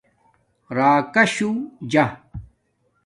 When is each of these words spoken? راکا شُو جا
راکا 0.75 1.23
شُو 1.33 1.49
جا 1.91 2.05